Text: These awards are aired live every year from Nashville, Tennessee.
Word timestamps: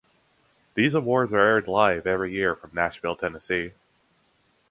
These 0.73 0.95
awards 0.95 1.31
are 1.31 1.37
aired 1.37 1.67
live 1.67 2.07
every 2.07 2.31
year 2.33 2.55
from 2.55 2.71
Nashville, 2.73 3.15
Tennessee. 3.15 3.73